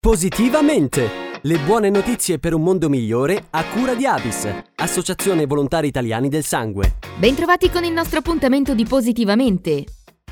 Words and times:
Positivamente! 0.00 1.08
Le 1.42 1.58
buone 1.58 1.90
notizie 1.90 2.38
per 2.38 2.54
un 2.54 2.62
mondo 2.62 2.88
migliore 2.88 3.46
a 3.50 3.64
cura 3.64 3.96
di 3.96 4.06
Avis, 4.06 4.48
Associazione 4.76 5.44
Volontari 5.44 5.88
Italiani 5.88 6.28
del 6.28 6.44
Sangue. 6.44 6.98
Bentrovati 7.18 7.68
con 7.68 7.82
il 7.82 7.92
nostro 7.92 8.20
appuntamento 8.20 8.76
di 8.76 8.84
Positivamente. 8.84 9.84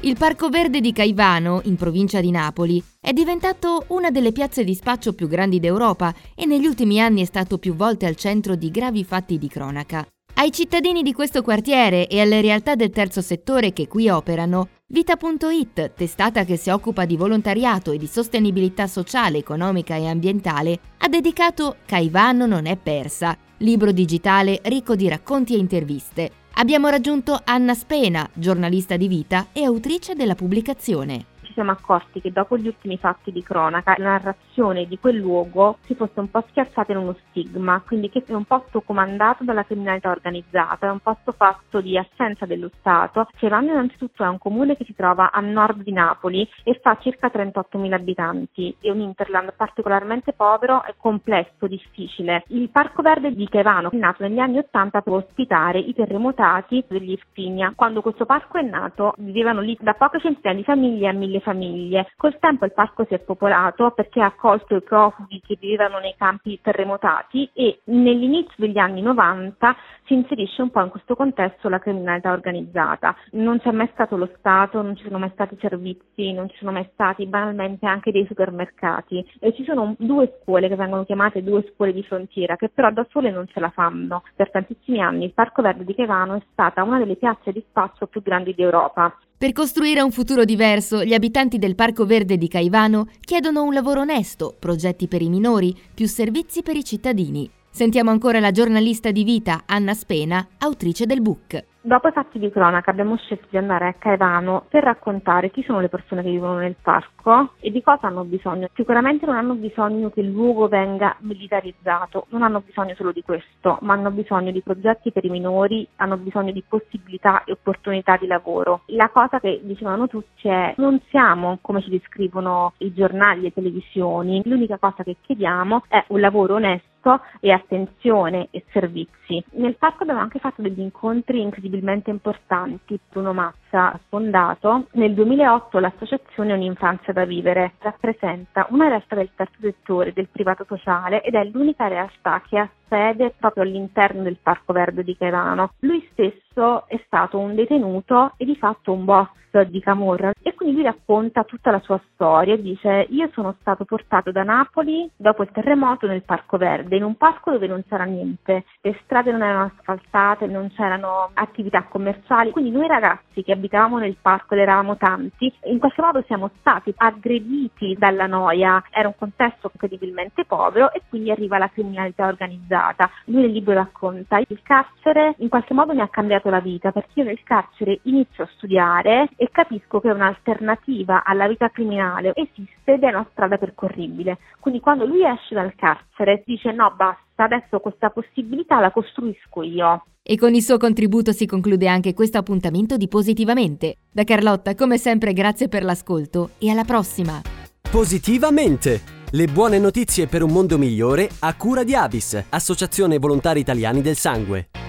Il 0.02 0.16
Parco 0.16 0.50
Verde 0.50 0.80
di 0.80 0.92
Caivano, 0.92 1.62
in 1.64 1.74
provincia 1.74 2.20
di 2.20 2.30
Napoli, 2.30 2.80
è 3.00 3.12
diventato 3.12 3.86
una 3.88 4.12
delle 4.12 4.30
piazze 4.30 4.62
di 4.62 4.72
spaccio 4.72 5.14
più 5.14 5.26
grandi 5.26 5.58
d'Europa 5.58 6.14
e 6.36 6.46
negli 6.46 6.64
ultimi 6.64 7.00
anni 7.00 7.22
è 7.22 7.24
stato 7.24 7.58
più 7.58 7.74
volte 7.74 8.06
al 8.06 8.14
centro 8.14 8.54
di 8.54 8.70
gravi 8.70 9.02
fatti 9.02 9.36
di 9.36 9.48
cronaca. 9.48 10.06
Ai 10.38 10.52
cittadini 10.52 11.02
di 11.02 11.14
questo 11.14 11.40
quartiere 11.40 12.08
e 12.08 12.20
alle 12.20 12.42
realtà 12.42 12.74
del 12.74 12.90
terzo 12.90 13.22
settore 13.22 13.72
che 13.72 13.88
qui 13.88 14.10
operano, 14.10 14.68
Vita.it, 14.88 15.94
testata 15.94 16.44
che 16.44 16.58
si 16.58 16.68
occupa 16.68 17.06
di 17.06 17.16
volontariato 17.16 17.90
e 17.90 17.96
di 17.96 18.06
sostenibilità 18.06 18.86
sociale, 18.86 19.38
economica 19.38 19.96
e 19.96 20.06
ambientale, 20.06 20.78
ha 20.98 21.08
dedicato 21.08 21.76
Caivano 21.86 22.44
non 22.44 22.66
è 22.66 22.76
persa, 22.76 23.34
libro 23.58 23.92
digitale 23.92 24.60
ricco 24.64 24.94
di 24.94 25.08
racconti 25.08 25.54
e 25.54 25.58
interviste. 25.58 26.30
Abbiamo 26.58 26.88
raggiunto 26.88 27.40
Anna 27.42 27.72
Spena, 27.72 28.28
giornalista 28.34 28.98
di 28.98 29.08
Vita 29.08 29.46
e 29.54 29.64
autrice 29.64 30.14
della 30.14 30.34
pubblicazione 30.34 31.34
siamo 31.56 31.70
accorti 31.70 32.20
che 32.20 32.30
dopo 32.30 32.58
gli 32.58 32.66
ultimi 32.66 32.98
fatti 32.98 33.32
di 33.32 33.42
cronaca 33.42 33.94
la 33.96 34.10
narrazione 34.10 34.86
di 34.86 34.98
quel 34.98 35.16
luogo 35.16 35.78
si 35.80 35.94
fosse 35.94 36.20
un 36.20 36.30
po' 36.30 36.44
schiacciata 36.48 36.92
in 36.92 36.98
uno 36.98 37.16
stigma, 37.28 37.82
quindi 37.84 38.10
che 38.10 38.22
è 38.26 38.34
un 38.34 38.44
posto 38.44 38.82
comandato 38.82 39.42
dalla 39.42 39.64
criminalità 39.64 40.10
organizzata, 40.10 40.86
è 40.86 40.90
un 40.90 41.00
posto 41.00 41.32
fatto 41.32 41.80
di 41.80 41.96
assenza 41.96 42.44
dello 42.44 42.70
Stato. 42.78 43.26
Cervano 43.36 43.70
innanzitutto 43.72 44.22
è 44.22 44.28
un 44.28 44.36
comune 44.36 44.76
che 44.76 44.84
si 44.84 44.94
trova 44.94 45.32
a 45.32 45.40
nord 45.40 45.82
di 45.82 45.92
Napoli 45.92 46.46
e 46.62 46.78
fa 46.82 46.98
circa 47.00 47.30
38.000 47.32 47.92
abitanti, 47.92 48.76
è 48.78 48.90
un 48.90 49.00
interland 49.00 49.54
particolarmente 49.56 50.34
povero 50.34 50.84
e 50.84 50.94
complesso, 50.98 51.66
difficile. 51.66 52.44
Il 52.48 52.68
Parco 52.68 53.00
Verde 53.00 53.32
di 53.32 53.48
Chevano 53.48 53.90
è 53.90 53.96
nato 53.96 54.24
negli 54.24 54.38
anni 54.38 54.58
80 54.58 55.00
per 55.00 55.12
ospitare 55.14 55.78
i 55.78 55.94
terremotati 55.94 56.84
degli 56.86 57.12
Irpinia. 57.12 57.72
Quando 57.74 58.02
questo 58.02 58.26
parco 58.26 58.58
è 58.58 58.62
nato 58.62 59.14
vivevano 59.18 59.62
lì 59.62 59.74
da 59.80 59.94
poche 59.94 60.20
centinaia 60.20 60.58
di 60.58 60.64
famiglie 60.64 61.08
a 61.08 61.12
mille 61.12 61.40
famiglie. 61.46 62.10
Col 62.16 62.38
tempo 62.40 62.64
il 62.64 62.72
parco 62.72 63.04
si 63.06 63.14
è 63.14 63.20
popolato 63.20 63.92
perché 63.92 64.20
ha 64.20 64.26
accolto 64.26 64.74
i 64.74 64.82
profughi 64.82 65.40
che 65.46 65.56
vivevano 65.60 66.00
nei 66.00 66.16
campi 66.18 66.58
terremotati 66.60 67.48
e 67.52 67.80
nell'inizio 67.84 68.54
degli 68.56 68.78
anni 68.78 69.00
90 69.00 69.76
si 70.06 70.14
inserisce 70.14 70.62
un 70.62 70.70
po' 70.70 70.82
in 70.82 70.90
questo 70.90 71.14
contesto 71.14 71.68
la 71.68 71.78
criminalità 71.78 72.32
organizzata. 72.32 73.14
Non 73.32 73.60
c'è 73.60 73.70
mai 73.70 73.88
stato 73.92 74.16
lo 74.16 74.28
Stato, 74.38 74.82
non 74.82 74.96
ci 74.96 75.04
sono 75.04 75.18
mai 75.18 75.30
stati 75.32 75.56
servizi, 75.60 76.32
non 76.32 76.48
ci 76.48 76.56
sono 76.58 76.72
mai 76.72 76.88
stati 76.92 77.26
banalmente 77.26 77.86
anche 77.86 78.10
dei 78.10 78.26
supermercati 78.26 79.24
e 79.38 79.54
ci 79.54 79.64
sono 79.64 79.94
due 79.98 80.38
scuole 80.40 80.68
che 80.68 80.76
vengono 80.76 81.04
chiamate 81.04 81.42
due 81.42 81.64
scuole 81.72 81.92
di 81.92 82.02
frontiera 82.02 82.56
che 82.56 82.68
però 82.68 82.90
da 82.90 83.06
sole 83.10 83.30
non 83.30 83.46
ce 83.46 83.60
la 83.60 83.70
fanno. 83.70 84.22
Per 84.34 84.50
tantissimi 84.50 85.00
anni 85.00 85.24
il 85.24 85.32
Parco 85.32 85.62
Verde 85.62 85.84
di 85.84 85.94
Chevano 85.94 86.34
è 86.34 86.42
stata 86.52 86.82
una 86.82 86.98
delle 86.98 87.16
piazze 87.16 87.52
di 87.52 87.64
spazio 87.68 88.06
più 88.06 88.22
grandi 88.22 88.54
d'Europa. 88.54 89.16
Per 89.38 89.52
costruire 89.52 90.00
un 90.00 90.12
futuro 90.12 90.46
diverso, 90.46 91.04
gli 91.04 91.12
abitanti 91.12 91.35
del 91.36 91.74
Parco 91.74 92.06
Verde 92.06 92.38
di 92.38 92.48
Caivano 92.48 93.08
chiedono 93.20 93.62
un 93.62 93.74
lavoro 93.74 94.00
onesto, 94.00 94.56
progetti 94.58 95.06
per 95.06 95.20
i 95.20 95.28
minori, 95.28 95.76
più 95.92 96.08
servizi 96.08 96.62
per 96.62 96.76
i 96.76 96.82
cittadini. 96.82 97.50
Sentiamo 97.70 98.10
ancora 98.10 98.40
la 98.40 98.52
giornalista 98.52 99.10
di 99.10 99.22
vita 99.22 99.64
Anna 99.66 99.92
Spena, 99.92 100.48
autrice 100.56 101.04
del 101.04 101.20
book. 101.20 101.62
Dopo 101.86 102.08
i 102.08 102.10
fatti 102.10 102.40
di 102.40 102.50
cronaca 102.50 102.90
abbiamo 102.90 103.16
scelto 103.16 103.46
di 103.48 103.58
andare 103.58 103.86
a 103.86 103.92
Caivano 103.92 104.64
per 104.68 104.82
raccontare 104.82 105.52
chi 105.52 105.62
sono 105.62 105.78
le 105.78 105.88
persone 105.88 106.20
che 106.24 106.30
vivono 106.30 106.56
nel 106.56 106.74
parco 106.82 107.52
e 107.60 107.70
di 107.70 107.80
cosa 107.80 108.08
hanno 108.08 108.24
bisogno. 108.24 108.66
Sicuramente 108.74 109.24
non 109.24 109.36
hanno 109.36 109.54
bisogno 109.54 110.10
che 110.10 110.18
il 110.18 110.32
luogo 110.32 110.66
venga 110.66 111.14
militarizzato, 111.20 112.26
non 112.30 112.42
hanno 112.42 112.60
bisogno 112.66 112.96
solo 112.96 113.12
di 113.12 113.22
questo, 113.22 113.78
ma 113.82 113.92
hanno 113.92 114.10
bisogno 114.10 114.50
di 114.50 114.62
progetti 114.62 115.12
per 115.12 115.26
i 115.26 115.30
minori, 115.30 115.86
hanno 115.94 116.16
bisogno 116.16 116.50
di 116.50 116.64
possibilità 116.68 117.44
e 117.44 117.52
opportunità 117.52 118.16
di 118.16 118.26
lavoro. 118.26 118.80
La 118.86 119.08
cosa 119.10 119.38
che 119.38 119.60
dicevano 119.62 120.08
tutti 120.08 120.48
è 120.48 120.74
non 120.78 121.00
siamo 121.08 121.58
come 121.60 121.82
ci 121.82 121.90
descrivono 121.90 122.72
i 122.78 122.92
giornali 122.92 123.42
e 123.42 123.42
le 123.42 123.52
televisioni, 123.52 124.42
l'unica 124.44 124.78
cosa 124.78 125.04
che 125.04 125.18
chiediamo 125.20 125.84
è 125.86 126.04
un 126.08 126.18
lavoro 126.18 126.54
onesto 126.54 126.95
e 127.40 127.52
attenzione 127.52 128.48
e 128.50 128.64
servizi. 128.72 129.42
Nel 129.52 129.76
parco 129.76 130.02
abbiamo 130.02 130.20
anche 130.20 130.38
fatto 130.38 130.62
degli 130.62 130.80
incontri 130.80 131.40
incredibilmente 131.40 132.10
importanti. 132.10 132.98
Bruno 133.08 133.32
Mazza 133.32 133.92
ha 133.92 134.00
fondato 134.08 134.86
nel 134.92 135.14
2008 135.14 135.78
l'associazione 135.78 136.52
Un'infanzia 136.52 137.12
da 137.12 137.24
vivere. 137.24 137.74
Rappresenta 137.78 138.66
una 138.70 138.88
realtà 138.88 139.14
del 139.14 139.30
terzo 139.34 139.58
settore, 139.60 140.12
del 140.12 140.28
privato 140.28 140.64
sociale 140.66 141.22
ed 141.22 141.34
è 141.34 141.44
l'unica 141.44 141.86
realtà 141.88 142.42
che 142.46 142.58
ha 142.58 142.70
sede 142.88 143.34
proprio 143.38 143.64
all'interno 143.64 144.22
del 144.22 144.38
Parco 144.42 144.72
Verde 144.72 145.02
di 145.02 145.16
Caivano. 145.16 145.72
Lui 145.80 146.06
stesso 146.12 146.86
è 146.88 147.00
stato 147.06 147.38
un 147.38 147.54
detenuto 147.54 148.32
e 148.36 148.44
di 148.44 148.56
fatto 148.56 148.92
un 148.92 149.04
boss 149.04 149.28
di 149.64 149.80
Camorra. 149.80 150.32
E 150.42 150.54
quindi 150.54 150.76
lui 150.76 150.84
racconta 150.84 151.44
tutta 151.44 151.70
la 151.70 151.80
sua 151.80 152.00
storia 152.12 152.54
e 152.54 152.62
dice 152.62 153.06
io 153.10 153.28
sono 153.32 153.54
stato 153.60 153.84
portato 153.84 154.32
da 154.32 154.42
Napoli 154.42 155.08
dopo 155.16 155.42
il 155.42 155.50
terremoto 155.52 156.06
nel 156.06 156.22
Parco 156.22 156.56
Verde, 156.56 156.96
in 156.96 157.04
un 157.04 157.16
parco 157.16 157.50
dove 157.50 157.66
non 157.66 157.82
c'era 157.88 158.04
niente, 158.04 158.64
le 158.80 158.98
strade 159.04 159.32
non 159.32 159.42
erano 159.42 159.72
asfaltate, 159.76 160.46
non 160.46 160.70
c'erano 160.74 161.30
attività 161.34 161.84
commerciali, 161.84 162.50
quindi 162.50 162.70
noi 162.70 162.86
ragazzi 162.86 163.42
che 163.42 163.52
abitavamo 163.52 163.98
nel 163.98 164.16
parco 164.20 164.54
ed 164.54 164.60
eravamo 164.60 164.96
tanti, 164.96 165.52
in 165.64 165.78
qualche 165.78 166.02
modo 166.02 166.22
siamo 166.26 166.50
stati 166.58 166.92
aggrediti 166.96 167.96
dalla 167.98 168.26
noia, 168.26 168.82
era 168.90 169.08
un 169.08 169.14
contesto 169.16 169.70
incredibilmente 169.72 170.44
povero 170.44 170.92
e 170.92 171.02
quindi 171.08 171.30
arriva 171.30 171.58
la 171.58 171.68
criminalità 171.68 172.26
organizzata. 172.26 173.10
Lui 173.26 173.42
nel 173.42 173.52
libro 173.52 173.74
racconta, 173.74 174.38
il 174.38 174.60
carcere 174.62 175.34
in 175.38 175.48
qualche 175.48 175.74
modo 175.74 175.94
mi 175.94 176.00
ha 176.00 176.08
cambiato 176.08 176.50
la 176.50 176.60
vita 176.60 176.92
perché 176.92 177.20
io 177.20 177.24
nel 177.24 177.42
carcere 177.42 178.00
inizio 178.02 178.44
a 178.44 178.48
studiare 178.54 179.28
e 179.46 179.50
capisco 179.52 180.00
che 180.00 180.10
un'alternativa 180.10 181.22
alla 181.24 181.46
vita 181.46 181.70
criminale 181.70 182.32
esiste 182.34 182.94
ed 182.94 183.02
è 183.02 183.08
una 183.08 183.26
strada 183.30 183.56
percorribile. 183.56 184.38
Quindi 184.58 184.80
quando 184.80 185.06
lui 185.06 185.24
esce 185.24 185.54
dal 185.54 185.74
carcere 185.76 186.42
dice 186.44 186.72
no 186.72 186.92
basta, 186.96 187.44
adesso 187.44 187.78
questa 187.78 188.10
possibilità 188.10 188.80
la 188.80 188.90
costruisco 188.90 189.62
io. 189.62 190.04
E 190.22 190.36
con 190.36 190.54
il 190.54 190.62
suo 190.62 190.76
contributo 190.76 191.30
si 191.30 191.46
conclude 191.46 191.86
anche 191.86 192.12
questo 192.12 192.38
appuntamento 192.38 192.96
di 192.96 193.06
Positivamente. 193.06 193.98
Da 194.10 194.24
Carlotta, 194.24 194.74
come 194.74 194.98
sempre, 194.98 195.32
grazie 195.32 195.68
per 195.68 195.84
l'ascolto 195.84 196.50
e 196.58 196.70
alla 196.70 196.84
prossima! 196.84 197.40
Positivamente! 197.88 199.14
Le 199.30 199.46
buone 199.46 199.78
notizie 199.78 200.26
per 200.26 200.42
un 200.42 200.50
mondo 200.50 200.78
migliore 200.78 201.28
a 201.40 201.54
cura 201.56 201.84
di 201.84 201.94
Avis, 201.94 202.46
Associazione 202.50 203.18
Volontari 203.18 203.60
Italiani 203.60 204.00
del 204.00 204.16
Sangue. 204.16 204.85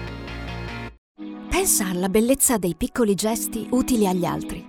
Pensa 1.48 1.86
alla 1.86 2.08
bellezza 2.08 2.58
dei 2.58 2.74
piccoli 2.76 3.14
gesti 3.14 3.66
utili 3.70 4.06
agli 4.06 4.24
altri. 4.24 4.64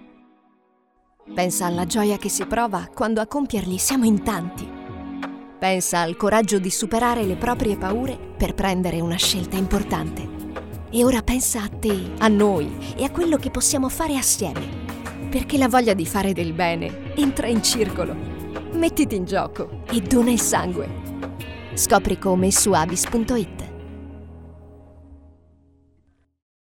Pensa 1.34 1.66
alla 1.66 1.86
gioia 1.86 2.18
che 2.18 2.30
si 2.30 2.46
prova 2.46 2.90
quando 2.94 3.22
a 3.22 3.28
compierli 3.28 3.78
siamo 3.78 4.06
in 4.06 4.24
tanti. 4.24 4.68
Pensa 5.60 6.00
al 6.00 6.16
coraggio 6.16 6.58
di 6.58 6.70
superare 6.70 7.24
le 7.24 7.36
proprie 7.36 7.78
paure 7.78 8.18
per 8.38 8.54
prendere 8.54 9.02
una 9.02 9.18
scelta 9.18 9.58
importante. 9.58 10.38
E 10.90 11.04
ora 11.04 11.22
pensa 11.22 11.62
a 11.62 11.70
te, 11.70 12.14
a 12.18 12.28
noi 12.28 12.96
e 12.96 13.04
a 13.04 13.12
quello 13.12 13.38
che 13.38 13.52
possiamo 13.52 13.90
fare 13.90 14.16
assieme. 14.16 14.88
Perché 15.30 15.58
la 15.58 15.68
voglia 15.68 15.94
di 15.94 16.06
fare 16.06 16.34
del 16.34 16.54
bene 16.54 17.14
entra 17.16 17.48
in 17.48 17.62
circolo 17.62 18.30
Mettiti 18.74 19.16
in 19.16 19.26
gioco 19.26 19.84
e 19.92 20.00
dona 20.00 20.32
il 20.32 20.40
sangue. 20.40 20.88
Scopri 21.74 22.18
come 22.18 22.52
su 22.52 22.72
abis.it. 22.72 23.69